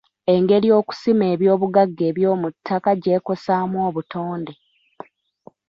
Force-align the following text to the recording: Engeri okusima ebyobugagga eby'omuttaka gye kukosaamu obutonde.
Engeri 0.33 0.67
okusima 0.79 1.23
ebyobugagga 1.33 2.03
eby'omuttaka 2.11 2.91
gye 3.03 3.17
kukosaamu 3.19 3.77
obutonde. 3.87 4.53